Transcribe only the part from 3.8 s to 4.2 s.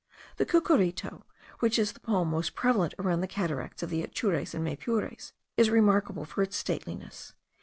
of the